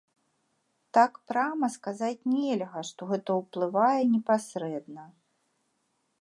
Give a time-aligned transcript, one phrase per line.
[0.97, 5.03] Так прама сказаць нельга, што гэта ўплывае непасрэдна.